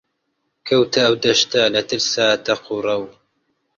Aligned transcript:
کەوتە 0.67 0.99
ئەو 1.05 1.15
دەشتە 1.23 1.61
لە 1.73 1.81
ترسا 1.89 2.27
تەق 2.45 2.61
و 2.73 2.77
ڕەو 2.85 3.03